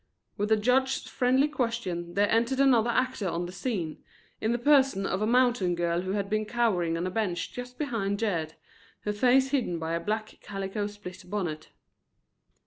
[0.35, 4.03] With the judge's friendly question there entered another actor on the scene,
[4.39, 7.77] in the person of a mountain girl who had been cowering on a bench just
[7.77, 8.55] behind Jed,
[9.01, 11.69] her face hidden by a black calico split bonnet.